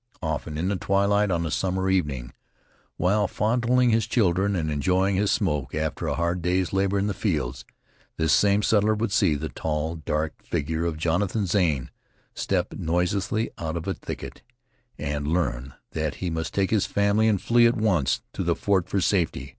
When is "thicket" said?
13.93-14.41